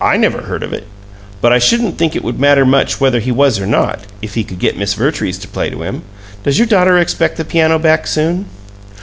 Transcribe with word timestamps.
"I 0.00 0.16
never 0.16 0.40
heard 0.40 0.62
of 0.62 0.72
it. 0.72 0.86
But 1.42 1.52
I 1.52 1.58
shouldn't 1.58 1.98
think 1.98 2.16
it 2.16 2.24
would 2.24 2.40
matter 2.40 2.64
much 2.64 2.98
whether 2.98 3.20
he 3.20 3.30
was 3.30 3.60
or 3.60 3.66
not, 3.66 4.04
if 4.22 4.36
he 4.36 4.42
could 4.42 4.58
get 4.58 4.78
Miss 4.78 4.94
Vertrees 4.94 5.36
to 5.40 5.48
play 5.48 5.68
to 5.68 5.82
him. 5.82 6.00
Does 6.44 6.56
your 6.58 6.66
daughter 6.66 6.96
expect 6.96 7.36
the 7.36 7.44
piano 7.44 7.78
back 7.78 8.06
soon?" 8.06 8.46